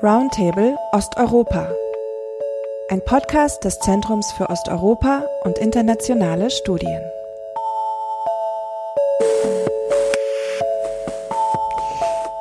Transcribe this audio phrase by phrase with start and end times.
[0.00, 1.68] Roundtable Osteuropa.
[2.88, 7.00] Ein Podcast des Zentrums für Osteuropa und internationale Studien.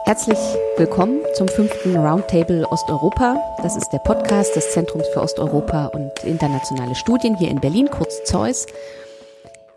[0.06, 0.38] Herzlich
[0.78, 3.42] willkommen zum fünften Roundtable Osteuropa.
[3.64, 8.24] Das ist der Podcast des Zentrums für Osteuropa und internationale Studien hier in Berlin, kurz
[8.26, 8.68] Zeus.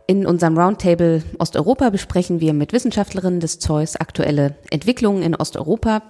[0.07, 6.03] In unserem Roundtable Osteuropa besprechen wir mit Wissenschaftlerinnen des Zeus aktuelle Entwicklungen in Osteuropa,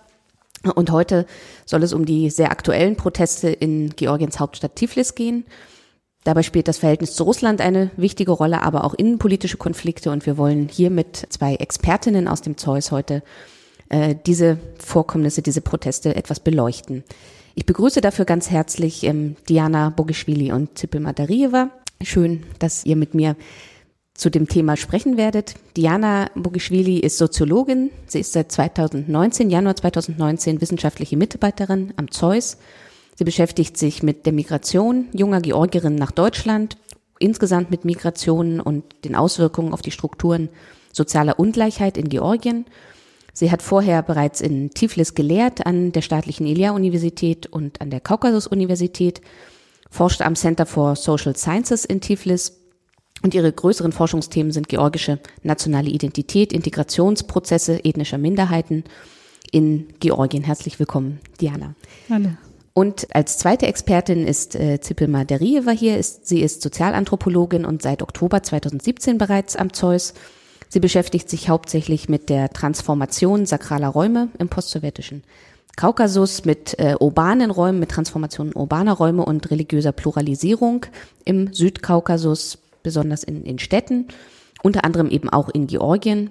[0.74, 1.26] und heute
[1.64, 5.44] soll es um die sehr aktuellen Proteste in Georgiens Hauptstadt Tiflis gehen.
[6.24, 10.10] Dabei spielt das Verhältnis zu Russland eine wichtige Rolle, aber auch innenpolitische Konflikte.
[10.10, 13.22] Und wir wollen hier mit zwei Expertinnen aus dem Zeus heute
[13.88, 17.04] äh, diese Vorkommnisse, diese Proteste etwas beleuchten.
[17.54, 21.70] Ich begrüße dafür ganz herzlich ähm, Diana Bogischwili und Zippel Madarieva.
[22.02, 23.34] Schön, dass ihr mit mir
[24.20, 25.54] zu dem Thema sprechen werdet.
[25.78, 27.90] Diana Bogischwili ist Soziologin.
[28.06, 32.58] Sie ist seit 2019, Januar 2019, wissenschaftliche Mitarbeiterin am Zeus.
[33.16, 36.76] Sie beschäftigt sich mit der Migration junger Georgierinnen nach Deutschland,
[37.18, 40.50] insgesamt mit Migrationen und den Auswirkungen auf die Strukturen
[40.92, 42.66] sozialer Ungleichheit in Georgien.
[43.32, 49.22] Sie hat vorher bereits in Tiflis gelehrt an der staatlichen Ilia-Universität und an der Kaukasus-Universität,
[49.88, 52.59] forschte am Center for Social Sciences in Tiflis
[53.22, 58.84] und ihre größeren Forschungsthemen sind georgische nationale Identität, Integrationsprozesse ethnischer Minderheiten
[59.50, 60.44] in Georgien.
[60.44, 61.74] Herzlich willkommen, Diana.
[62.08, 62.30] Hallo.
[62.72, 65.98] Und als zweite Expertin ist äh, Zipilma Derieva hier.
[65.98, 70.14] Ist, sie ist Sozialanthropologin und seit Oktober 2017 bereits am Zeus.
[70.68, 75.24] Sie beschäftigt sich hauptsächlich mit der Transformation sakraler Räume im postsowjetischen
[75.76, 80.86] Kaukasus, mit äh, urbanen Räumen, mit Transformationen urbaner Räume und religiöser Pluralisierung
[81.24, 84.08] im Südkaukasus, besonders in, in Städten,
[84.62, 86.30] unter anderem eben auch in Georgien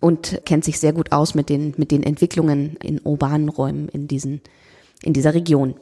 [0.00, 4.08] und kennt sich sehr gut aus mit den, mit den Entwicklungen in urbanen Räumen in,
[4.08, 4.40] diesen,
[5.02, 5.74] in dieser Region.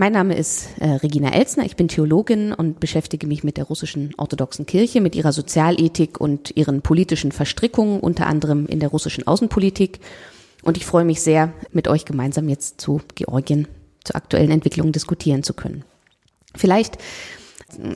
[0.00, 4.14] Mein Name ist äh, Regina Elsner, ich bin Theologin und beschäftige mich mit der russischen
[4.16, 9.98] orthodoxen Kirche, mit ihrer Sozialethik und ihren politischen Verstrickungen, unter anderem in der russischen Außenpolitik.
[10.62, 13.66] Und ich freue mich sehr, mit euch gemeinsam jetzt zu Georgien,
[14.04, 15.84] zu aktuellen Entwicklungen diskutieren zu können.
[16.54, 16.98] Vielleicht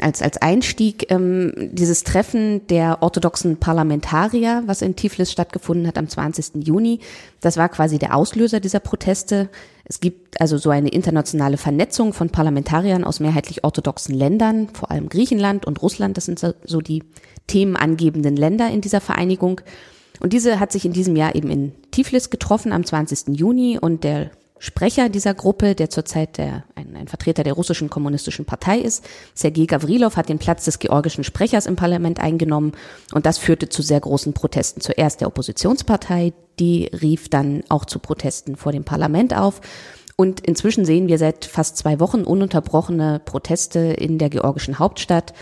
[0.00, 6.09] als, als Einstieg ähm, dieses Treffen der orthodoxen Parlamentarier, was in Tiflis stattgefunden hat am
[6.09, 6.66] 20.
[6.66, 7.00] Juni.
[7.41, 9.48] Das war quasi der Auslöser dieser Proteste.
[9.84, 15.09] Es gibt also so eine internationale Vernetzung von Parlamentariern aus mehrheitlich orthodoxen Ländern, vor allem
[15.09, 16.16] Griechenland und Russland.
[16.16, 17.03] Das sind so die
[17.48, 19.60] themenangebenden Länder in dieser Vereinigung.
[20.21, 23.37] Und diese hat sich in diesem Jahr eben in Tiflis getroffen am 20.
[23.37, 24.31] Juni und der
[24.65, 29.05] Sprecher dieser Gruppe, der zurzeit der, ein, ein Vertreter der russischen kommunistischen Partei ist.
[29.34, 32.71] Sergei Gavrilov hat den Platz des georgischen Sprechers im Parlament eingenommen
[33.12, 34.81] und das führte zu sehr großen Protesten.
[34.81, 39.62] Zuerst der Oppositionspartei, die rief dann auch zu Protesten vor dem Parlament auf.
[40.15, 45.34] Und inzwischen sehen wir seit fast zwei Wochen ununterbrochene Proteste in der georgischen Hauptstadt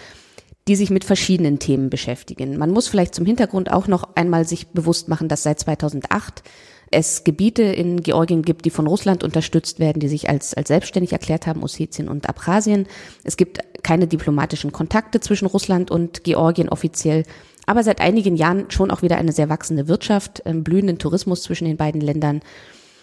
[0.68, 2.56] die sich mit verschiedenen Themen beschäftigen.
[2.56, 6.44] Man muss vielleicht zum Hintergrund auch noch einmal sich bewusst machen, dass seit 2008
[6.90, 11.12] es Gebiete in Georgien gibt, die von Russland unterstützt werden, die sich als, als selbstständig
[11.12, 12.86] erklärt haben, Ossetien und Abchasien.
[13.22, 17.24] Es gibt keine diplomatischen Kontakte zwischen Russland und Georgien offiziell,
[17.66, 21.66] aber seit einigen Jahren schon auch wieder eine sehr wachsende Wirtschaft, ähm, blühenden Tourismus zwischen
[21.66, 22.40] den beiden Ländern.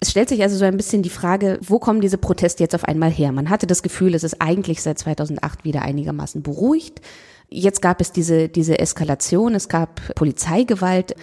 [0.00, 2.84] Es stellt sich also so ein bisschen die Frage, wo kommen diese Proteste jetzt auf
[2.84, 3.32] einmal her?
[3.32, 7.00] Man hatte das Gefühl, es ist eigentlich seit 2008 wieder einigermaßen beruhigt.
[7.48, 11.16] Jetzt gab es diese, diese Eskalation, es gab Polizeigewalt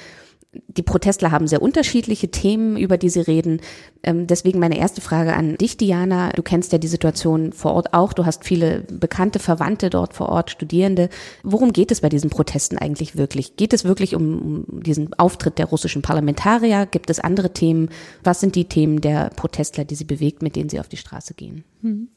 [0.68, 3.62] die Protestler haben sehr unterschiedliche Themen, über die sie reden.
[4.04, 6.32] Ähm, deswegen meine erste Frage an dich, Diana.
[6.32, 8.14] Du kennst ja die Situation vor Ort auch.
[8.14, 11.10] Du hast viele bekannte Verwandte dort vor Ort, Studierende.
[11.44, 13.56] Worum geht es bei diesen Protesten eigentlich wirklich?
[13.56, 16.86] Geht es wirklich um, diesen Auftritt der russischen Parlamentarier?
[16.86, 17.90] Gibt es andere Themen?
[18.24, 21.34] Was sind die Themen der Protestler, die sie bewegt, mit denen sie auf die Straße
[21.34, 21.64] gehen?
[21.82, 22.10] Hm.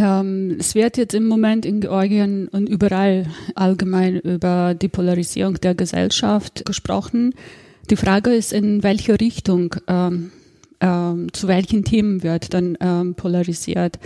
[0.00, 5.74] Ähm, es wird jetzt im Moment in Georgien und überall allgemein über die Polarisierung der
[5.74, 7.34] Gesellschaft gesprochen.
[7.90, 10.32] Die Frage ist, in welche Richtung, ähm,
[10.80, 13.98] ähm, zu welchen Themen wird dann ähm, polarisiert.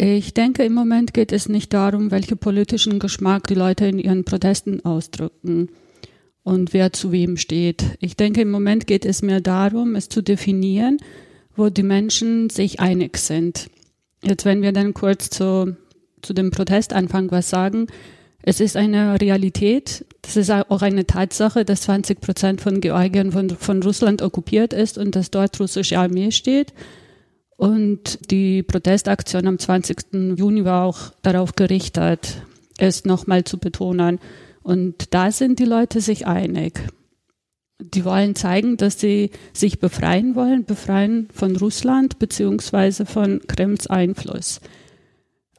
[0.00, 4.22] Ich denke, im Moment geht es nicht darum, welche politischen Geschmack die Leute in ihren
[4.22, 5.70] Protesten ausdrücken
[6.44, 7.82] und wer zu wem steht.
[7.98, 10.98] Ich denke, im Moment geht es mehr darum, es zu definieren,
[11.56, 13.68] wo die Menschen sich einig sind.
[14.22, 15.76] Jetzt, wenn wir dann kurz zu,
[16.22, 17.86] zu dem Protestanfang was sagen,
[18.42, 23.50] es ist eine Realität, das ist auch eine Tatsache, dass 20 Prozent von Georgien von,
[23.50, 26.72] von Russland okkupiert ist und dass dort russische Armee steht.
[27.56, 30.36] Und die Protestaktion am 20.
[30.36, 32.42] Juni war auch darauf gerichtet,
[32.78, 34.20] es nochmal zu betonen.
[34.62, 36.80] Und da sind die Leute sich einig.
[37.80, 44.60] Die wollen zeigen, dass sie sich befreien wollen, befreien von Russland beziehungsweise von Krems Einfluss.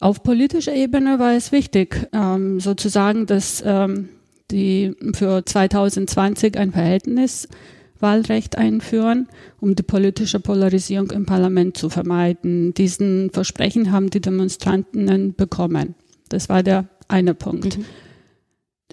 [0.01, 4.09] Auf politischer Ebene war es wichtig, ähm, sozusagen, dass ähm,
[4.51, 9.27] die für 2020 ein Verhältniswahlrecht einführen,
[9.59, 12.73] um die politische Polarisierung im Parlament zu vermeiden.
[12.73, 15.95] Diesen Versprechen haben die Demonstranten bekommen.
[16.29, 17.77] Das war der eine Punkt.
[17.77, 17.85] Mhm.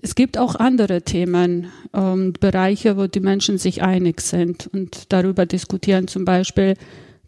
[0.03, 5.47] Es gibt auch andere Themen, ähm, Bereiche, wo die Menschen sich einig sind und darüber
[5.47, 6.75] diskutieren, zum Beispiel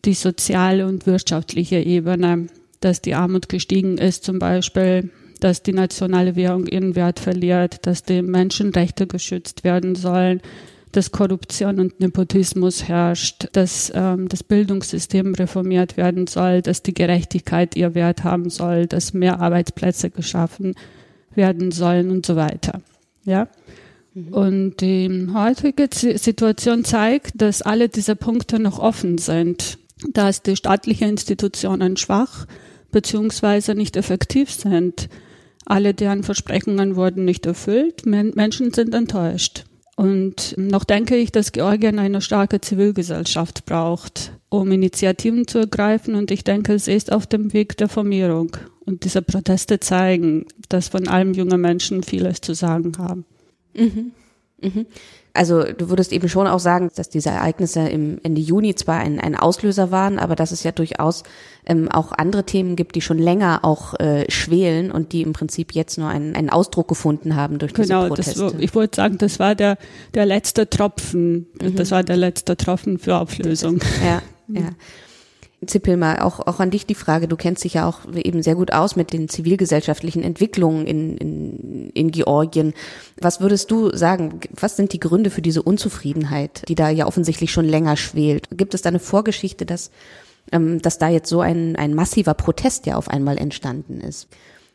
[0.05, 2.49] die soziale und wirtschaftliche Ebene
[2.81, 5.11] dass die Armut gestiegen ist zum Beispiel,
[5.41, 10.41] dass die nationale Währung ihren Wert verliert, dass die Menschenrechte geschützt werden sollen,
[10.93, 17.77] dass Korruption und Nepotismus herrscht, dass ähm, das Bildungssystem reformiert werden soll, dass die Gerechtigkeit
[17.77, 20.98] ihr Wert haben soll, dass mehr Arbeitsplätze geschaffen werden
[21.71, 22.81] sollen und so weiter.
[23.25, 23.49] Ja.
[24.15, 24.33] Mhm.
[24.33, 29.79] Und die heutige Situation zeigt, dass alle diese Punkte noch offen sind,
[30.13, 32.47] dass die staatlichen Institutionen schwach
[32.91, 35.09] beziehungsweise nicht effektiv sind.
[35.67, 38.07] Alle deren Versprechungen wurden nicht erfüllt.
[38.07, 39.65] Menschen sind enttäuscht.
[39.97, 46.15] Und noch denke ich, dass Georgien eine starke Zivilgesellschaft braucht, um Initiativen zu ergreifen.
[46.15, 48.57] Und ich denke, sie ist auf dem Weg der Formierung.
[48.89, 53.27] Und diese Proteste zeigen, dass von allem junge Menschen vieles zu sagen haben.
[53.75, 54.13] Mhm.
[54.63, 54.87] Mhm.
[55.35, 59.21] Also du würdest eben schon auch sagen, dass diese Ereignisse im Ende Juni zwar ein,
[59.21, 61.23] ein Auslöser waren, aber dass es ja durchaus
[61.67, 65.75] ähm, auch andere Themen gibt, die schon länger auch äh, schwelen und die im Prinzip
[65.75, 68.47] jetzt nur einen, einen Ausdruck gefunden haben durch diese genau, Proteste.
[68.47, 69.77] Genau, ich wollte sagen, das war der,
[70.15, 71.47] der letzte Tropfen.
[71.61, 71.77] Mhm.
[71.77, 73.81] Das war der letzte Tropfen für Auflösung.
[74.05, 74.71] Ja, ja.
[75.67, 78.73] Zippelmer, auch, auch an dich die Frage, du kennst dich ja auch eben sehr gut
[78.73, 82.75] aus mit den zivilgesellschaftlichen Entwicklungen in, in, in Georgien.
[83.21, 87.51] Was würdest du sagen, was sind die Gründe für diese Unzufriedenheit, die da ja offensichtlich
[87.51, 88.47] schon länger schwelt?
[88.53, 89.91] Gibt es da eine Vorgeschichte, dass,
[90.53, 94.29] ähm, dass da jetzt so ein, ein massiver Protest ja auf einmal entstanden ist?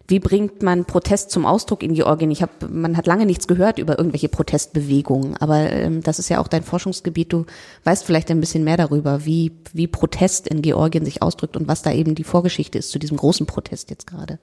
[0.07, 2.31] Wie bringt man Protest zum Ausdruck in Georgien?
[2.31, 6.39] Ich habe, man hat lange nichts gehört über irgendwelche Protestbewegungen, aber ähm, das ist ja
[6.39, 7.31] auch dein Forschungsgebiet.
[7.31, 7.45] Du
[7.85, 11.81] weißt vielleicht ein bisschen mehr darüber, wie wie Protest in Georgien sich ausdrückt und was
[11.81, 14.39] da eben die Vorgeschichte ist zu diesem großen Protest jetzt gerade.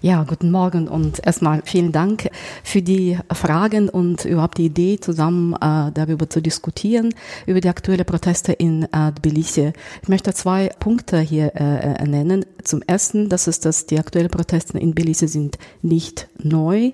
[0.00, 2.30] Ja, guten Morgen und erstmal vielen Dank
[2.64, 7.14] für die Fragen und überhaupt die Idee, zusammen äh, darüber zu diskutieren
[7.46, 9.72] über die aktuellen Proteste in äh, Tbilisi.
[10.02, 12.46] Ich möchte zwei Punkte hier äh, nennen.
[12.64, 16.92] Zum ersten, das ist, dass die aktuellen Proteste in Tbilisi sind nicht neu.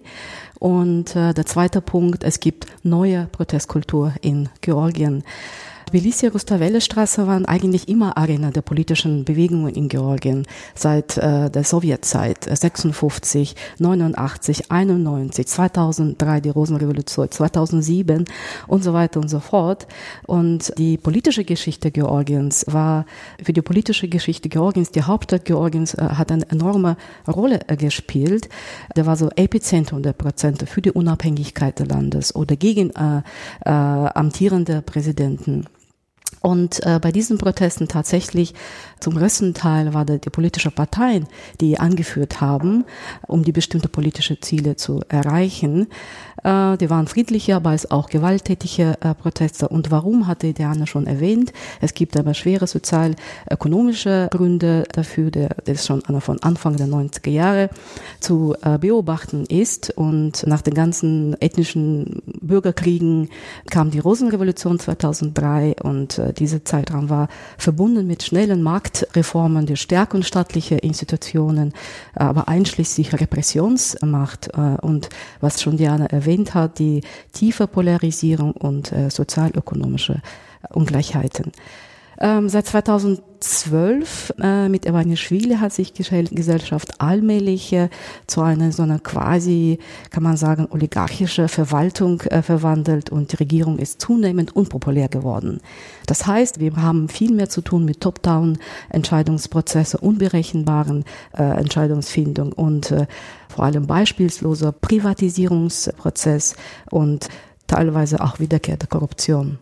[0.59, 5.23] Und äh, der zweite Punkt, es gibt neue Protestkultur in Georgien.
[5.89, 10.45] Tbilisi Rustaveli Straße waren eigentlich immer Arena der politischen Bewegungen in Georgien
[10.75, 18.25] seit äh, der Sowjetzeit 56, 89, 91, 2003 die Rosenrevolution, 2007
[18.67, 19.87] und so weiter und so fort.
[20.27, 23.07] Und die politische Geschichte Georgiens war
[23.41, 26.97] für die politische Geschichte Georgiens, die Hauptstadt Georgiens äh, hat eine enorme
[27.29, 28.49] Rolle äh, gespielt.
[28.97, 33.23] Der war so Epizentrum der Prozente für die Unabhängigkeit des Landes oder gegen äh,
[33.65, 35.65] äh, amtierende Präsidenten.
[36.41, 38.55] Und äh, bei diesen Protesten tatsächlich
[39.01, 41.27] zum größten Teil war das die politische Parteien,
[41.61, 42.85] die angeführt haben,
[43.27, 45.89] um die bestimmte politische Ziele zu erreichen.
[46.45, 49.69] Äh, die waren friedliche, aber es auch gewalttätige äh, Proteste.
[49.69, 51.53] Und warum hatte Diana schon erwähnt?
[51.81, 57.71] Es gibt aber schwere sozial-ökonomische Gründe dafür, der, der schon von Anfang der 90er Jahre
[58.21, 59.91] zu äh, beobachten ist.
[59.97, 63.29] Und nach den ganzen ethnischen Bürgerkriegen
[63.71, 70.23] kam die Rosenrevolution 2003 und äh, dieser Zeitraum war verbunden mit schnellen Marktreformen, der Stärkung
[70.23, 71.73] staatlicher Institutionen,
[72.15, 75.09] aber einschließlich Repressionsmacht äh, und
[75.41, 80.21] was schon Diana erwähnt hat, die tiefe Polarisierung und äh, sozialökonomische
[80.71, 81.53] Ungleichheiten.
[82.19, 82.67] Ähm, seit
[83.47, 87.89] 2012 äh, mit Evanischwili hat sich Gesellschaft allmählich äh,
[88.27, 89.79] zu einer so einer quasi,
[90.11, 95.61] kann man sagen, oligarchische Verwaltung äh, verwandelt und die Regierung ist zunehmend unpopulär geworden.
[96.07, 101.05] Das heißt, wir haben viel mehr zu tun mit Top-Down-Entscheidungsprozesse, unberechenbaren
[101.37, 103.07] äh, Entscheidungsfindung und äh,
[103.49, 106.57] vor allem beispielsloser Privatisierungsprozess
[106.91, 107.29] und
[107.69, 109.59] teilweise auch wiederkehrte Korruption.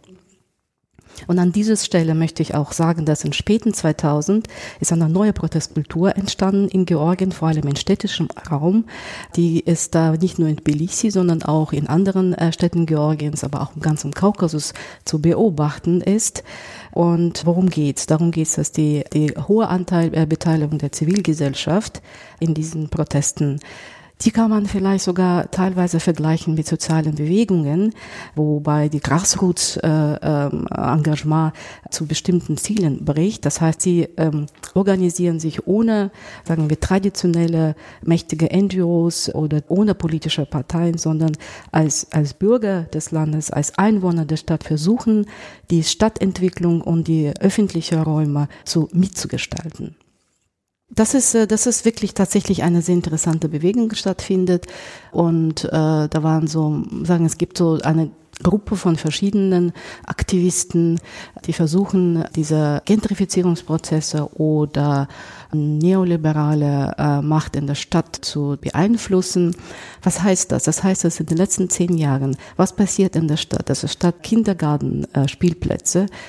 [1.26, 4.48] Und an dieser Stelle möchte ich auch sagen, dass in späten 2000
[4.80, 8.84] ist eine neue Protestkultur entstanden in Georgien, vor allem in städtischem Raum.
[9.36, 13.62] Die ist da nicht nur in Tbilisi, sondern auch in anderen äh, Städten Georgiens, aber
[13.62, 16.44] auch im ganzen Kaukasus zu beobachten ist.
[16.92, 18.06] Und worum geht's?
[18.06, 22.02] Darum geht's, dass die, die hohe Anteil äh, Beteiligung der Zivilgesellschaft
[22.40, 23.60] in diesen Protesten
[24.20, 27.92] Die kann man vielleicht sogar teilweise vergleichen mit sozialen Bewegungen,
[28.36, 33.44] wobei die Grassroots-Engagement äh, äh, zu bestimmten Zielen bricht.
[33.44, 36.12] Das heißt, sie ähm, organisieren sich ohne,
[36.44, 41.32] sagen wir, traditionelle mächtige NGOs oder ohne politische Parteien, sondern
[41.72, 45.26] als, als Bürger des Landes, als Einwohner der Stadt versuchen,
[45.70, 49.96] die Stadtentwicklung und die öffentlichen Räume zu mitzugestalten.
[50.90, 54.66] Das ist, äh, das ist wirklich tatsächlich eine sehr interessante Bewegung stattfindet.
[55.12, 58.10] Und äh, da waren so, sagen, es gibt so eine
[58.42, 59.72] Gruppe von verschiedenen
[60.06, 61.00] Aktivisten,
[61.46, 65.08] die versuchen, diese Gentrifizierungsprozesse oder
[65.54, 69.56] neoliberale äh, Macht in der Stadt zu beeinflussen.
[70.02, 70.64] Was heißt das?
[70.64, 73.70] Das heißt, dass in den letzten zehn Jahren, was passiert in der Stadt?
[73.70, 75.26] Also statt Kindergarten, äh,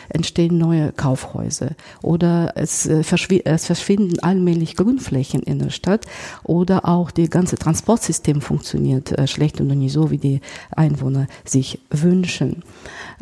[0.10, 6.05] entstehen neue Kaufhäuser oder es, äh, verschw es verschwinden allmählich Grünflächen in der Stadt
[6.44, 10.41] oder auch die ganze Transportsystem funktioniert äh, schlecht und nicht so, wie die
[10.72, 12.63] Einwohner sich wünschen.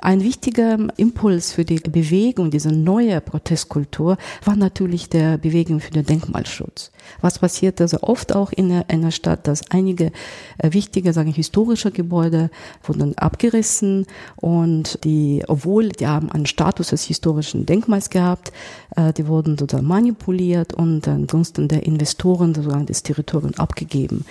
[0.01, 6.05] Ein wichtiger Impuls für die Bewegung, diese neue Protestkultur, war natürlich der Bewegung für den
[6.05, 6.91] Denkmalschutz.
[7.21, 10.11] Was passiert also oft auch in der, in der Stadt, dass einige
[10.57, 12.49] äh, wichtige, sagen historische Gebäude
[12.83, 18.51] wurden abgerissen und die, obwohl die haben einen Status des historischen Denkmals gehabt,
[18.95, 24.25] äh, die wurden sozusagen manipuliert und ansonsten der Investoren sozusagen das Territorium abgegeben.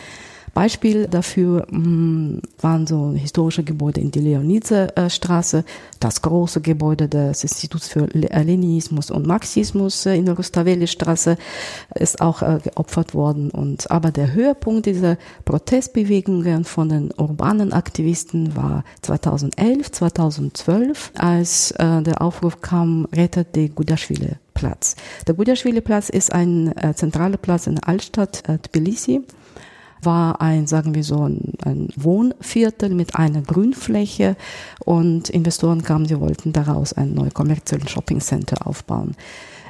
[0.54, 5.64] Beispiel dafür mh, mm, waren so historische Gebäude in der Leonidze-Straße,
[5.98, 11.36] das große Gebäude des Instituts für Leninismus und Marxismus in der Rustaveli-Straße
[11.94, 13.50] ist auch äh, geopfert worden.
[13.50, 22.02] Und aber der Höhepunkt dieser Protestbewegungen von den urbanen Aktivisten war 2011, 2012, als äh,
[22.02, 24.96] der Aufruf kam, rettet die Gudaschwili Platz.
[25.26, 29.22] Der Gudaschwili Platz ist ein äh, zentraler Platz in der Altstadt äh, Tbilisi
[30.04, 34.36] war ein, sagen wir so, ein, ein Wohnviertel mit einer Grünfläche
[34.84, 39.16] und Investoren kamen, sie wollten daraus ein neues kommerzielles Shoppingcenter aufbauen.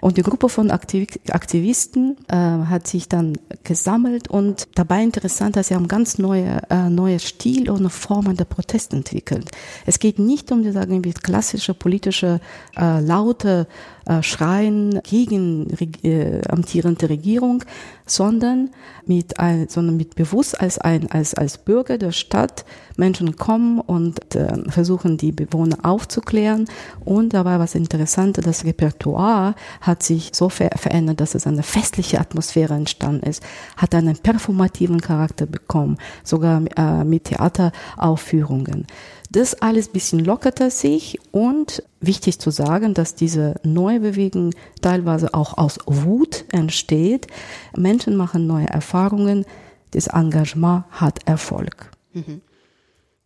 [0.03, 5.77] Und die Gruppe von Aktivisten äh, hat sich dann gesammelt und dabei interessant, dass sie
[5.77, 9.53] haben ganz neue, äh, neue Stil und Formen der Protest entwickelt.
[9.87, 12.41] Es geht nicht um die, sagen wir, klassische politische,
[12.77, 13.69] äh, laute
[14.07, 15.69] äh, Schreien gegen
[16.03, 17.65] äh, amtierende Regierung,
[18.07, 18.71] sondern
[19.07, 22.65] mit, ein, sondern mit bewusst als ein, als, als Bürger der Stadt
[22.97, 26.67] Menschen kommen und äh, versuchen, die Bewohner aufzuklären.
[27.05, 32.21] Und dabei was Interessantes, das Repertoire hat sich so ver verändert, dass es eine festliche
[32.21, 33.43] Atmosphäre entstanden ist,
[33.77, 38.87] hat einen performativen Charakter bekommen, sogar äh, mit Theateraufführungen.
[39.33, 44.51] Das alles bisschen lockerte sich und wichtig zu sagen, dass diese neue Bewegung
[44.83, 47.29] teilweise auch aus Wut entsteht.
[47.75, 49.47] Menschen machen neue Erfahrungen,
[49.93, 51.91] das Engagement hat Erfolg.
[52.13, 52.43] Mhm.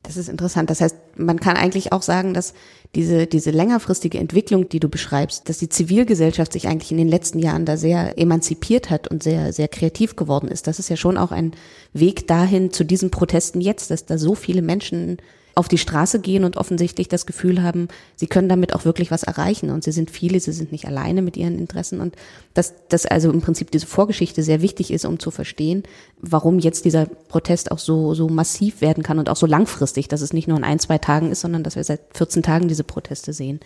[0.04, 0.70] Das ist interessant.
[0.70, 2.54] Das heißt, man kann eigentlich auch sagen, dass
[2.94, 7.40] diese, diese längerfristige Entwicklung, die du beschreibst, dass die Zivilgesellschaft sich eigentlich in den letzten
[7.40, 10.68] Jahren da sehr emanzipiert hat und sehr, sehr kreativ geworden ist.
[10.68, 11.50] Das ist ja schon auch ein
[11.92, 15.16] Weg dahin zu diesen Protesten jetzt, dass da so viele Menschen
[15.56, 19.22] auf die Straße gehen und offensichtlich das Gefühl haben, sie können damit auch wirklich was
[19.22, 22.14] erreichen und sie sind viele, sie sind nicht alleine mit ihren Interessen und
[22.52, 25.84] dass, dass also im Prinzip diese Vorgeschichte sehr wichtig ist, um zu verstehen,
[26.20, 30.20] warum jetzt dieser Protest auch so, so massiv werden kann und auch so langfristig, dass
[30.20, 32.84] es nicht nur in ein, zwei Tagen ist, sondern dass wir seit 14 Tagen diese
[32.84, 33.60] Proteste sehen.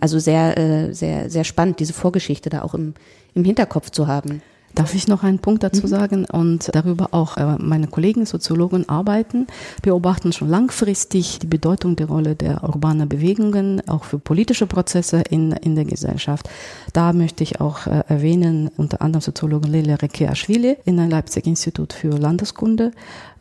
[0.00, 2.92] Also sehr, äh, sehr, sehr spannend, diese Vorgeschichte da auch im,
[3.32, 4.42] im Hinterkopf zu haben.
[4.74, 5.88] Darf ich noch einen Punkt dazu mhm.
[5.88, 9.46] sagen und darüber auch äh, meine Kollegen Soziologen arbeiten,
[9.82, 15.52] beobachten schon langfristig die Bedeutung der Rolle der urbanen Bewegungen, auch für politische Prozesse in,
[15.52, 16.48] in der Gesellschaft.
[16.92, 21.92] Da möchte ich auch äh, erwähnen, unter anderem Soziologin Lele Rekeashvili in der Leipzig Institut
[21.92, 22.90] für Landeskunde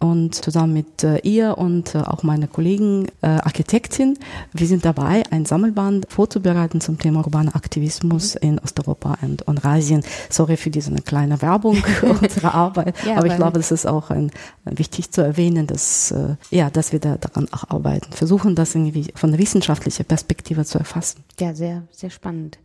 [0.04, 4.18] und zusammen mit äh, ihr und auch meine Kollegen Architektin,
[4.52, 10.04] wir sind dabei, ein Sammelband vorzubereiten zum Thema urbaner Aktivismus in Osteuropa und, und Asien.
[10.30, 11.82] Sorry für diese kleine Werbung
[12.22, 12.96] unserer Arbeit.
[13.06, 14.32] ja, aber ich glaube, es ist auch ein,
[14.66, 19.12] wichtig zu erwähnen, dass, äh, ja, dass wir da daran auch arbeiten, versuchen, das irgendwie
[19.16, 21.24] von der wissenschaftlichen Perspektive zu erfassen.
[21.40, 22.58] Ja, sehr, sehr spannend.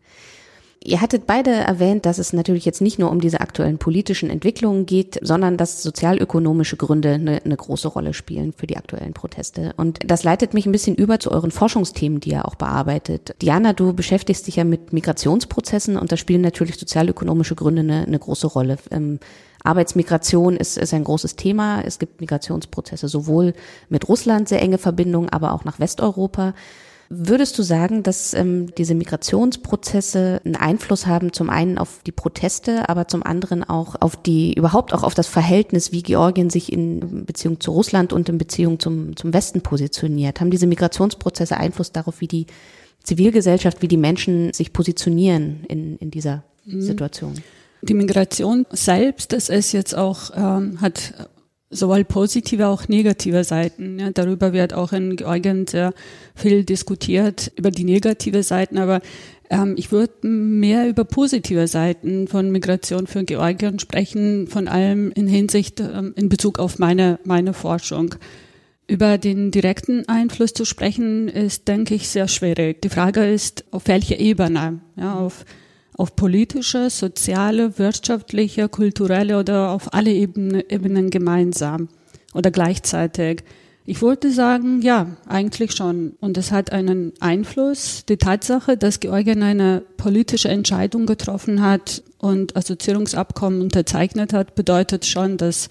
[0.85, 4.87] Ihr hattet beide erwähnt, dass es natürlich jetzt nicht nur um diese aktuellen politischen Entwicklungen
[4.87, 9.73] geht, sondern dass sozialökonomische Gründe eine, eine, große Rolle spielen für die aktuellen Proteste.
[9.77, 13.35] Und das leitet mich ein bisschen über zu euren Forschungsthemen, die ihr auch bearbeitet.
[13.43, 18.19] Diana, du beschäftigst dich ja mit Migrationsprozessen und da spielen natürlich sozialökonomische Gründe eine, eine
[18.19, 18.79] große Rolle.
[18.93, 19.19] Ähm,
[19.65, 21.83] Arbeitsmigration ist, ist ein großes Thema.
[21.83, 23.55] Es gibt Migrationsprozesse sowohl
[23.89, 26.55] mit Russland sehr enge Verbindungen, aber auch nach Westeuropa.
[27.11, 32.87] Würdest du sagen, dass ähm, diese Migrationsprozesse einen Einfluss haben, zum einen auf die Proteste,
[32.91, 37.25] aber zum anderen auch auf die, überhaupt auch auf das Verhältnis, wie Georgien sich in
[37.25, 40.41] Beziehung zu Russland und in Beziehung zum, zum Westen positioniert?
[40.41, 42.47] Haben diese Migrationsprozesse Einfluss darauf, wie die
[43.03, 46.83] Zivilgesellschaft, wie die Menschen sich positionieren in, in dieser mhm.
[46.83, 47.35] Situation?
[47.81, 51.31] Die Migration selbst, das ist jetzt auch, ähm, hat
[51.71, 53.99] sowohl positive auch negative Seiten.
[53.99, 55.93] Ja, darüber wird auch in Georgien sehr
[56.35, 59.01] viel diskutiert, über die negative Seiten, aber
[59.51, 65.27] ähm, ich würde mehr über positive Seiten von Migration für Georgien sprechen, von allem in
[65.27, 68.15] Hinsicht, ähm, in Bezug auf meine, meine Forschung.
[68.87, 72.81] Über den direkten Einfluss zu sprechen, ist, denke ich, sehr schwierig.
[72.81, 74.81] Die Frage ist, auf welcher Ebene?
[74.97, 75.45] Ja, auf
[75.99, 81.89] auf politische, soziale, wirtschaftliche, kulturelle oder auf alle Ebenen, Ebenen gemeinsam
[82.33, 83.43] oder gleichzeitig.
[83.85, 86.13] Ich wollte sagen, ja, eigentlich schon.
[86.21, 88.05] Und es hat einen Einfluss.
[88.09, 95.37] Die Tatsache, dass Georgien eine politische Entscheidung getroffen hat und Assoziierungsabkommen unterzeichnet hat, bedeutet schon,
[95.37, 95.69] dass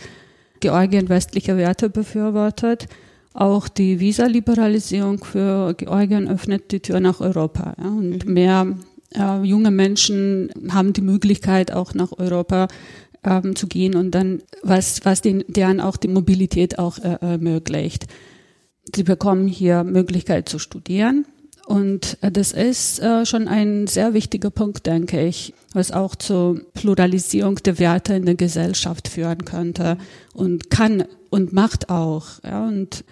[0.59, 2.87] Georgien westliche Werte befürwortet.
[3.33, 7.75] Auch die Visaliberalisierung für Georgien öffnet die Tür nach Europa.
[7.77, 8.33] Ja, und mhm.
[8.33, 8.75] mehr
[9.17, 12.67] äh, junge Menschen haben die Möglichkeit, auch nach Europa
[13.23, 18.07] ähm, zu gehen und dann, was, was den, deren auch die Mobilität auch äh, ermöglicht.
[18.95, 21.25] Sie bekommen hier Möglichkeit zu studieren.
[21.65, 26.61] Und äh, das ist äh, schon ein sehr wichtiger Punkt, denke ich, was auch zur
[26.73, 29.97] Pluralisierung der Werte in der Gesellschaft führen könnte
[30.33, 32.41] und kann und macht auch.
[32.43, 33.03] Ja, und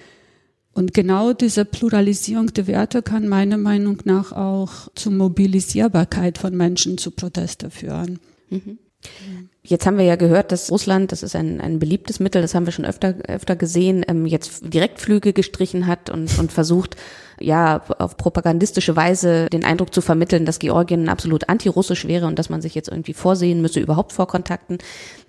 [0.75, 6.97] und genau diese Pluralisierung der Werte kann meiner Meinung nach auch zur Mobilisierbarkeit von Menschen
[6.97, 8.19] zu Proteste führen.
[8.49, 8.77] Mhm.
[9.63, 12.67] Jetzt haben wir ja gehört, dass Russland, das ist ein, ein beliebtes Mittel, das haben
[12.67, 16.95] wir schon öfter, öfter gesehen, ähm, jetzt Direktflüge gestrichen hat und, und versucht,
[17.39, 22.49] ja, auf propagandistische Weise den Eindruck zu vermitteln, dass Georgien absolut antirussisch wäre und dass
[22.49, 24.77] man sich jetzt irgendwie vorsehen müsse, überhaupt vor Kontakten.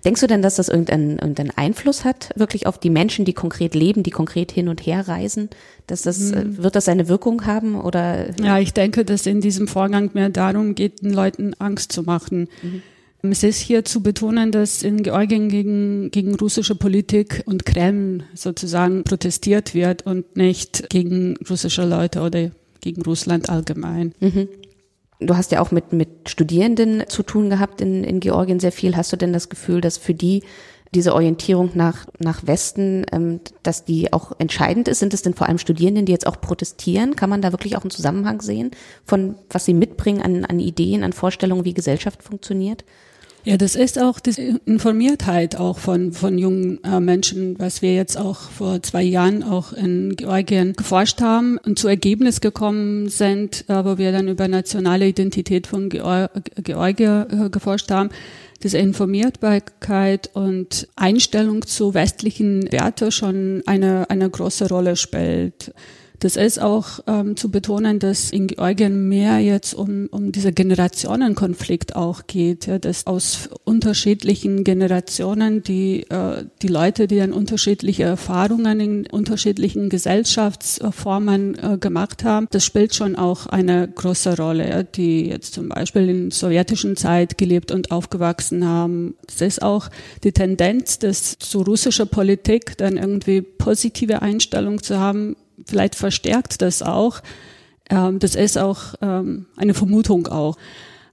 [0.05, 3.75] Denkst du denn, dass das irgendeinen, irgendeinen Einfluss hat, wirklich auf die Menschen, die konkret
[3.75, 5.49] leben, die konkret hin und her reisen?
[5.87, 6.59] Dass das, mhm.
[6.63, 8.27] wird das seine Wirkung haben oder?
[8.39, 12.47] Ja, ich denke, dass in diesem Vorgang mehr darum geht, den Leuten Angst zu machen.
[12.61, 12.83] Mhm.
[13.31, 19.03] Es ist hier zu betonen, dass in Georgien gegen, gegen russische Politik und Kreml sozusagen
[19.03, 24.13] protestiert wird und nicht gegen russische Leute oder gegen Russland allgemein.
[24.19, 24.47] Mhm.
[25.19, 28.95] Du hast ja auch mit, mit Studierenden zu tun gehabt in, in Georgien sehr viel.
[28.95, 30.43] Hast du denn das Gefühl, dass für die
[30.93, 34.99] diese Orientierung nach, nach Westen, ähm, dass die auch entscheidend ist?
[34.99, 37.15] Sind es denn vor allem Studierenden, die jetzt auch protestieren?
[37.15, 38.71] Kann man da wirklich auch einen Zusammenhang sehen
[39.05, 42.85] von was sie mitbringen an, an Ideen, an Vorstellungen, wie Gesellschaft funktioniert?
[43.47, 48.17] Ja, das ist auch die Informiertheit auch von, von jungen äh, Menschen, was wir jetzt
[48.17, 53.85] auch vor zwei Jahren auch in Georgien geforscht haben und zu Ergebnis gekommen sind, äh,
[53.85, 56.29] wo wir dann über nationale Identität von Geor
[56.61, 58.09] Georgien äh, geforscht haben
[58.63, 65.71] diese Informiertheit und Einstellung zu westlichen Werten schon eine, eine große Rolle spielt.
[66.19, 71.95] Das ist auch ähm, zu betonen, dass in Georgien mehr jetzt um, um dieser Generationenkonflikt
[71.95, 78.79] auch geht, ja, dass aus unterschiedlichen Generationen die, äh, die Leute, die dann unterschiedliche Erfahrungen
[78.79, 85.27] in unterschiedlichen Gesellschaftsformen äh, gemacht haben, das spielt schon auch eine große Rolle, ja, die
[85.27, 89.15] jetzt zum Beispiel in sowjetischen Zeit gelebt und aufgewachsen haben.
[89.27, 89.89] Das ist auch
[90.23, 96.81] die Tendenz, dass zu russischer Politik dann irgendwie positive Einstellung zu haben, vielleicht verstärkt das
[96.81, 97.21] auch.
[97.89, 100.57] Ähm, das ist auch ähm, eine Vermutung auch.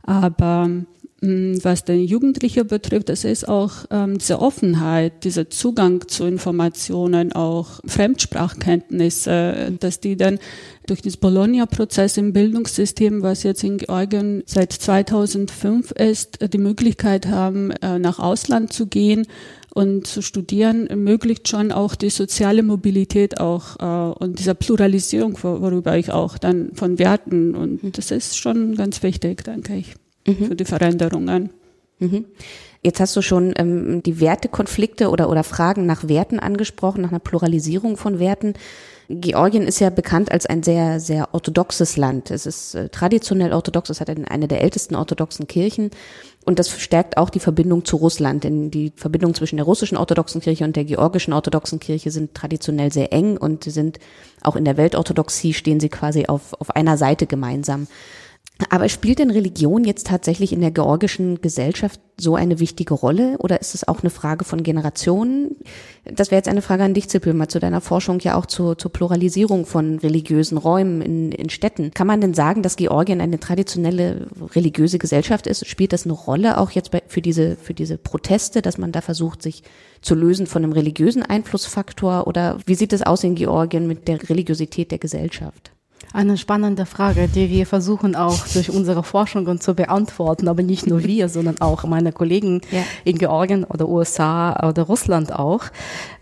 [0.03, 0.69] Aber
[1.25, 7.33] ähm, was den Jugendlichen betrifft, das ist auch ähm, diese Offenheit, dieser Zugang zu Informationen,
[7.33, 10.39] auch Fremdsprachkenntnisse, dass die dann
[10.87, 17.71] durch das Bologna-Prozess im Bildungssystem, was jetzt in Georgien seit 2005 ist, die Möglichkeit haben,
[17.71, 19.27] äh, nach Ausland zu gehen
[19.75, 25.99] und zu studieren ermöglicht schon auch die soziale Mobilität auch äh, und dieser Pluralisierung, worüber
[25.99, 27.93] ich auch dann von Werten und mhm.
[27.93, 29.95] das ist schon ganz wichtig, denke ich,
[30.27, 30.47] mhm.
[30.47, 31.51] für die Veränderungen.
[31.99, 32.25] Mhm.
[32.83, 37.19] Jetzt hast du schon ähm, die Wertekonflikte oder, oder Fragen nach Werten angesprochen, nach einer
[37.19, 38.55] Pluralisierung von Werten.
[39.09, 42.31] Georgien ist ja bekannt als ein sehr, sehr orthodoxes Land.
[42.31, 45.91] Es ist äh, traditionell orthodox, es hat eine der ältesten orthodoxen Kirchen.
[46.47, 50.41] Und das stärkt auch die Verbindung zu Russland, denn die Verbindung zwischen der russischen orthodoxen
[50.41, 53.99] Kirche und der georgischen orthodoxen Kirche sind traditionell sehr eng und sind
[54.43, 57.87] auch in der Weltorthodoxie stehen sie quasi auf, auf einer Seite gemeinsam.
[58.71, 63.61] Aber spielt denn Religion jetzt tatsächlich in der georgischen Gesellschaft so eine wichtige Rolle oder
[63.61, 65.57] ist es auch eine Frage von Generationen?
[66.05, 68.79] Das wäre jetzt eine Frage an dich, Zippel, mal zu deiner Forschung ja auch zur,
[68.79, 71.91] zur Pluralisierung von religiösen Räumen in, in Städten.
[71.91, 75.67] Kann man denn sagen, dass Georgien eine traditionelle religiöse Gesellschaft ist?
[75.67, 79.01] Spielt das eine Rolle auch jetzt bei, für diese, für diese Proteste, dass man da
[79.01, 79.65] versucht, sich
[80.01, 84.29] zu lösen von einem religiösen Einflussfaktor oder wie sieht es aus in Georgien mit der
[84.29, 85.74] Religiosität der Gesellschaft?
[86.15, 91.03] Eine spannende Frage, die wir versuchen auch durch unsere Forschungen zu beantworten, aber nicht nur
[91.03, 92.85] wir, sondern auch meine Kollegen ja.
[93.03, 95.65] in Georgien oder USA oder Russland auch.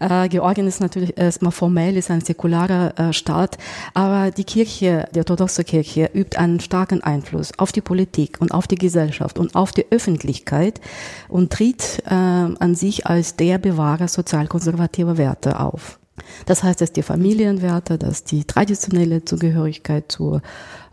[0.00, 3.58] Äh, Georgien ist natürlich erstmal formell, ist ein säkularer äh, Staat,
[3.92, 8.66] aber die Kirche, die orthodoxe Kirche, übt einen starken Einfluss auf die Politik und auf
[8.66, 10.80] die Gesellschaft und auf die Öffentlichkeit
[11.28, 15.98] und tritt äh, an sich als der Bewahrer sozialkonservativer Werte auf.
[16.46, 20.42] Das heißt, dass die Familienwerte, dass die traditionelle Zugehörigkeit zur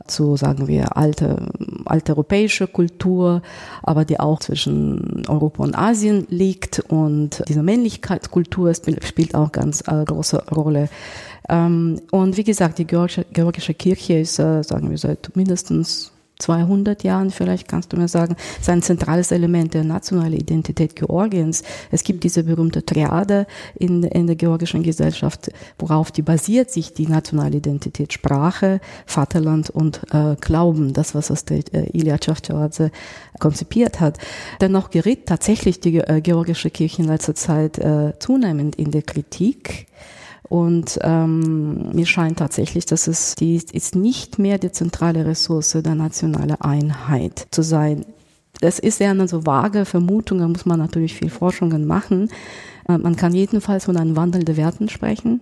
[0.09, 1.51] zu, sagen wir, alte,
[1.85, 3.41] alte europäische Kultur,
[3.83, 6.79] aber die auch zwischen Europa und Asien liegt.
[6.79, 10.89] Und diese Männlichkeitskultur spielt auch ganz äh, große Rolle.
[11.47, 17.03] Ähm, und wie gesagt, die georgische, georgische Kirche ist, äh, sagen wir, seit mindestens 200
[17.03, 21.63] Jahren, vielleicht kannst du mir sagen, ist ein zentrales Element der nationalen Identität Georgiens.
[21.91, 27.07] Es gibt diese berühmte Triade in, in der georgischen Gesellschaft, worauf die basiert sich die
[27.07, 32.91] nationale Identität Sprache, Vaterland und äh, Glauben, das was das der äh, Ilya Chavchavadze
[33.39, 34.17] konzipiert hat.
[34.61, 39.87] Dennoch geriet tatsächlich die äh, georgische Kirche in letzter Zeit äh, zunehmend in der Kritik
[40.47, 45.95] und ähm, mir scheint tatsächlich, dass es die ist nicht mehr die zentrale Ressource der
[45.95, 48.05] nationalen Einheit zu sein.
[48.61, 52.29] Das ist ja eine so vage Vermutung, da muss man natürlich viel Forschungen machen.
[52.87, 55.41] Äh, man kann jedenfalls von einem Wandel der Werten sprechen.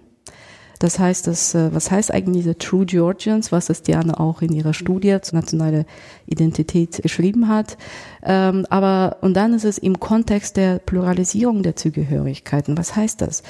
[0.80, 4.54] Das heißt, dass, äh, was heißt eigentlich diese True Georgians, was es Diana auch in
[4.54, 5.86] ihrer Studie zur nationalen
[6.28, 7.78] Identität geschrieben hat.
[8.24, 12.78] Ähm, aber, und dann ist es im Kontext der Pluralisierung der Zugehörigkeiten.
[12.78, 13.42] Was heißt das?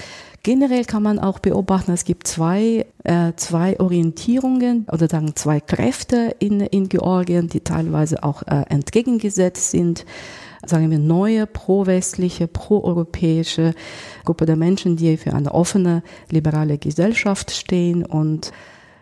[0.47, 6.38] Generell kann man auch beobachten, es gibt zwei, äh, zwei Orientierungen oder sagen zwei Kräfte
[6.39, 10.05] in, in Georgien, die teilweise auch äh, entgegengesetzt sind.
[10.65, 13.73] Sagen wir neue pro-westliche, pro-europäische
[14.23, 18.53] Gruppe der Menschen, die für eine offene, liberale Gesellschaft stehen und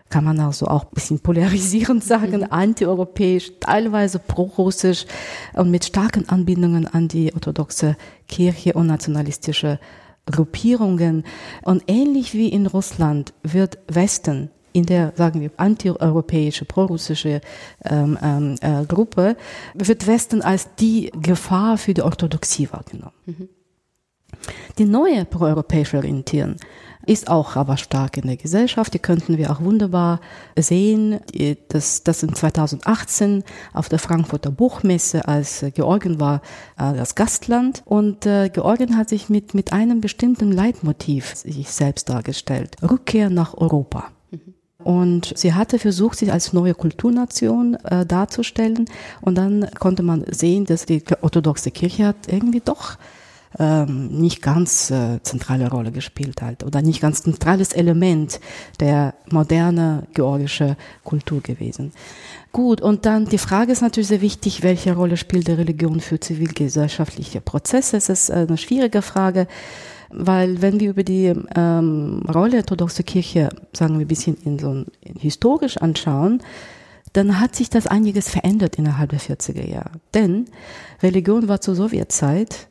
[0.09, 2.47] kann man also auch ein bisschen polarisierend sagen, mhm.
[2.49, 5.05] antieuropäisch, teilweise pro-russisch
[5.53, 9.77] und mit starken Anbindungen an die orthodoxe Kirche und nationalistische
[10.25, 11.23] Gruppierungen.
[11.63, 17.39] Und ähnlich wie in Russland wird Westen in der, sagen wir, antieuropäische, prorussische
[17.85, 19.37] ähm, ähm, äh, Gruppe,
[19.73, 23.13] wird Westen als die Gefahr für die Orthodoxie wahrgenommen.
[23.25, 23.49] Mhm.
[24.77, 26.57] Die neue proeuropäische Orientierung
[27.05, 28.93] ist auch aber stark in der Gesellschaft.
[28.93, 30.19] Die könnten wir auch wunderbar
[30.57, 31.19] sehen,
[31.69, 36.41] dass das in 2018 auf der Frankfurter Buchmesse, als Georgien war
[36.77, 42.09] äh, das Gastland und äh, Georgien hat sich mit, mit einem bestimmten Leitmotiv sich selbst
[42.09, 42.77] dargestellt.
[42.81, 44.05] Rückkehr nach Europa.
[44.85, 48.85] Und sie hatte versucht, sich als neue Kulturnation äh, darzustellen.
[49.19, 52.95] Und dann konnte man sehen, dass die orthodoxe Kirche hat irgendwie doch
[53.59, 58.39] ähm, nicht ganz äh, zentrale Rolle gespielt hat oder nicht ganz zentrales Element
[58.79, 61.91] der moderne georgische Kultur gewesen.
[62.51, 66.19] Gut, und dann die Frage ist natürlich sehr wichtig, welche Rolle spielt die Religion für
[66.19, 67.97] zivilgesellschaftliche Prozesse?
[67.97, 69.47] Es ist eine schwierige Frage,
[70.09, 74.59] weil wenn wir über die ähm, Rolle der orthodoxen Kirche, sagen wir ein bisschen in
[74.59, 74.85] so
[75.19, 76.41] historisch anschauen,
[77.13, 79.91] dann hat sich das einiges verändert innerhalb der 40er Jahre.
[80.13, 80.45] Denn
[81.01, 82.67] Religion war zur Sowjetzeit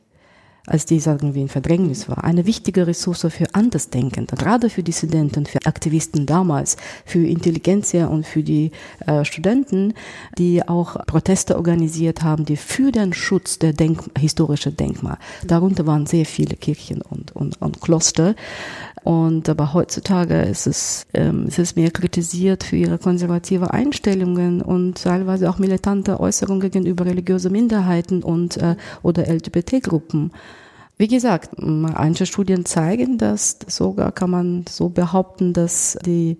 [0.66, 5.44] als die sagen wir in Verdrängnis war, eine wichtige Ressource für Andersdenkende, gerade für Dissidenten,
[5.44, 8.70] für Aktivisten damals, für Intelligenzia und für die
[9.06, 9.92] äh, Studenten,
[10.38, 15.18] die auch Proteste organisiert haben, die für den Schutz der Denk historischen Denkmal.
[15.46, 18.34] Darunter waren sehr viele Kirchen und, und, und Kloster.
[19.02, 25.02] Und aber heutzutage ist es, ähm, ist es mehr kritisiert für ihre konservative Einstellungen und
[25.02, 30.32] teilweise auch militante Äußerungen gegenüber religiösen Minderheiten und äh, oder LGBT-Gruppen.
[30.96, 36.38] Wie gesagt, manche Studien zeigen, dass sogar kann man so behaupten, dass die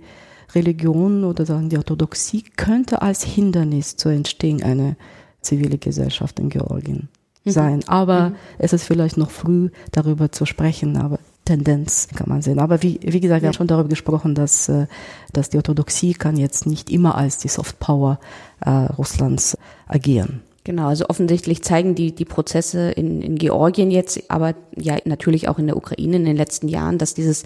[0.55, 4.97] Religion oder sagen die Orthodoxie könnte als Hindernis zur Entstehung einer
[5.41, 7.09] zivile Gesellschaft in Georgien
[7.45, 7.51] mhm.
[7.51, 7.81] sein.
[7.89, 8.37] Aber mhm.
[8.59, 12.59] es ist vielleicht noch früh darüber zu sprechen, aber Tendenz kann man sehen.
[12.59, 14.87] Aber wie, wie gesagt, wir haben schon darüber gesprochen, dass, äh,
[15.33, 18.19] dass die Orthodoxie kann jetzt nicht immer als die Soft Power
[18.61, 20.43] äh, Russlands agieren.
[20.65, 25.59] Genau, also offensichtlich zeigen die, die Prozesse in, in Georgien jetzt, aber ja natürlich auch
[25.59, 27.45] in der Ukraine in den letzten Jahren, dass dieses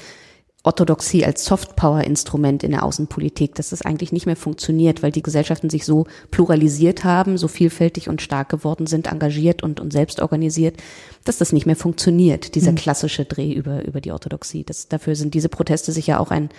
[0.62, 5.70] Orthodoxie als Softpower-Instrument in der Außenpolitik, dass das eigentlich nicht mehr funktioniert, weil die Gesellschaften
[5.70, 10.76] sich so pluralisiert haben, so vielfältig und stark geworden sind, engagiert und, und selbst organisiert,
[11.24, 12.76] dass das nicht mehr funktioniert, dieser mhm.
[12.76, 14.64] klassische Dreh über, über die Orthodoxie.
[14.64, 16.50] Das, dafür sind diese Proteste sicher auch ein,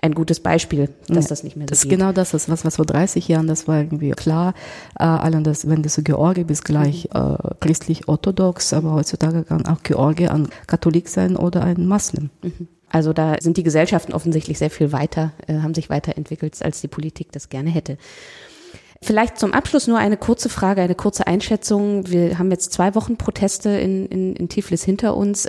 [0.00, 1.92] ein gutes Beispiel, dass das nicht mehr so das geht.
[1.92, 4.54] Genau das ist was, was vor 30 Jahren, das war irgendwie klar,
[4.98, 7.20] äh, allen das, wenn du so Georgie bist, gleich mhm.
[7.20, 12.30] äh, christlich-orthodox, aber heutzutage kann auch Georgie ein Katholik sein oder ein Muslim.
[12.42, 12.68] Mhm.
[12.90, 16.88] Also da sind die Gesellschaften offensichtlich sehr viel weiter, äh, haben sich weiterentwickelt, als die
[16.88, 17.98] Politik das gerne hätte.
[19.02, 22.08] Vielleicht zum Abschluss nur eine kurze Frage, eine kurze Einschätzung.
[22.10, 25.48] Wir haben jetzt zwei Wochen Proteste in, in, in Tiflis hinter uns.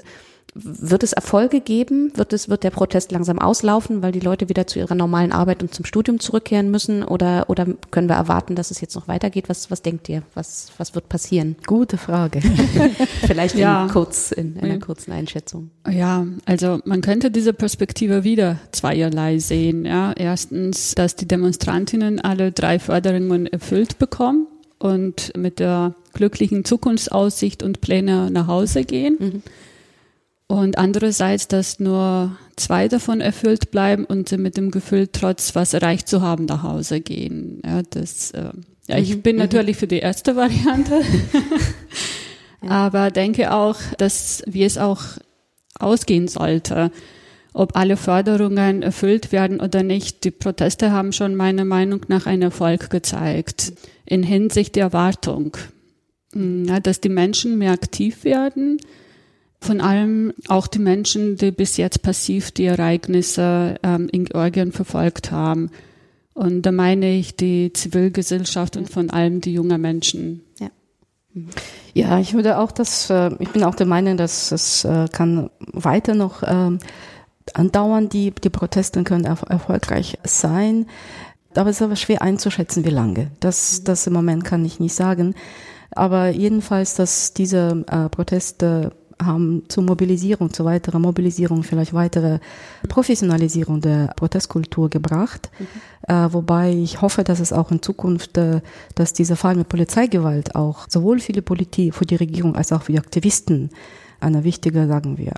[0.54, 2.12] Wird es Erfolge geben?
[2.16, 5.62] Wird es, wird der Protest langsam auslaufen, weil die Leute wieder zu ihrer normalen Arbeit
[5.62, 7.04] und zum Studium zurückkehren müssen?
[7.04, 9.50] Oder, oder können wir erwarten, dass es jetzt noch weitergeht?
[9.50, 10.24] Was, was denkt ihr?
[10.34, 11.56] Was, was wird passieren?
[11.66, 12.42] Gute Frage.
[13.22, 13.84] Vielleicht ja.
[13.84, 14.80] in, kurz, in einer ja.
[14.80, 15.70] kurzen Einschätzung.
[15.90, 19.86] Ja, also man könnte diese Perspektive wieder zweierlei sehen.
[19.86, 24.48] Ja, erstens, dass die Demonstrantinnen alle drei Förderungen erfüllt bekommen
[24.80, 29.18] und mit der glücklichen Zukunftsaussicht und Pläne nach Hause gehen.
[29.20, 29.44] Mhm.
[30.52, 35.76] Und andererseits, dass nur zwei davon erfüllt bleiben und sie mit dem Gefühl, trotz was
[35.76, 37.62] erreicht zu haben, nach Hause gehen.
[37.64, 38.50] Ja, das, äh,
[38.88, 39.22] ja, ich mhm.
[39.22, 39.44] bin mhm.
[39.44, 41.02] natürlich für die erste Variante,
[42.64, 42.70] ja.
[42.70, 45.04] aber denke auch, dass wie es auch
[45.78, 46.92] ausgehen sollte.
[47.54, 52.42] Ob alle Förderungen erfüllt werden oder nicht, die Proteste haben schon meiner Meinung nach einen
[52.42, 55.58] Erfolg gezeigt in Hinsicht der Erwartung.
[56.34, 58.80] Ja, dass die Menschen mehr aktiv werden,
[59.62, 65.32] von allem auch die Menschen, die bis jetzt passiv die Ereignisse ähm, in Georgien verfolgt
[65.32, 65.69] haben.
[66.34, 70.43] Und da meine ich die Zivilgesellschaft und von allem die jungen Menschen.
[70.60, 70.69] Ja.
[71.93, 75.50] Ja, ich würde auch das, äh, ich bin auch der Meinung, dass es äh, kann
[75.74, 76.80] weiter noch ähm,
[77.54, 80.86] andauern, die, die Proteste können erfolgreich sein.
[81.56, 83.32] Aber es ist aber schwer einzuschätzen, wie lange.
[83.39, 85.36] Das, das im Moment kann ich nicht sagen.
[85.91, 88.91] Aber jedenfalls, dass diese äh, Proteste
[89.22, 92.40] haben zur Mobilisierung, zu weiterer Mobilisierung, vielleicht weitere
[92.88, 95.50] Professionalisierung der Protestkultur gebracht.
[95.60, 96.14] Mhm.
[96.14, 98.62] Äh, wobei ich hoffe, dass es auch in Zukunft, äh,
[98.96, 102.84] dass dieser Fall mit Polizeigewalt auch sowohl für die Politik, für die Regierung als auch
[102.84, 103.70] für die Aktivisten
[104.20, 105.34] eine wichtige, sagen wir,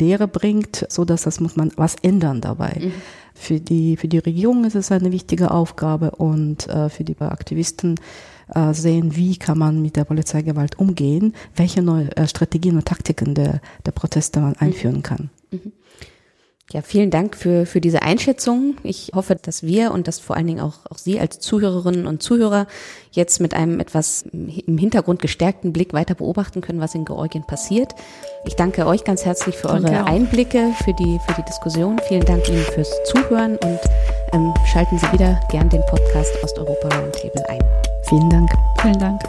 [0.00, 2.80] Lehre bringt, so dass das muss man was ändern dabei.
[2.80, 2.92] Mhm.
[3.34, 7.96] Für die, für die Regierung ist es eine wichtige Aufgabe und äh, für die Aktivisten
[8.54, 13.34] äh, sehen, wie kann man mit der Polizeigewalt umgehen, welche neue äh, Strategien und Taktiken
[13.34, 15.30] der, der Proteste man einführen kann.
[15.50, 15.72] Mhm.
[16.72, 18.76] Ja, vielen Dank für, für diese Einschätzung.
[18.82, 22.22] Ich hoffe, dass wir und dass vor allen Dingen auch, auch Sie als Zuhörerinnen und
[22.22, 22.66] Zuhörer
[23.12, 27.94] jetzt mit einem etwas im Hintergrund gestärkten Blick weiter beobachten können, was in Georgien passiert.
[28.46, 30.06] Ich danke euch ganz herzlich für eure.
[30.06, 32.00] Einblicke, für die, für die Diskussion.
[32.08, 33.80] Vielen Dank Ihnen fürs Zuhören und
[34.32, 37.83] ähm, schalten Sie wieder gern den Podcast Osteuropa Roundtable ein.
[38.08, 38.50] Vielen Dank.
[38.80, 39.22] Vielen Dank.